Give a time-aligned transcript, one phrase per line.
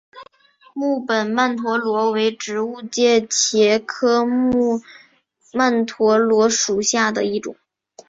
[0.73, 4.81] 木本曼陀罗为植物界茄科木
[5.53, 7.55] 曼陀罗属下的一种。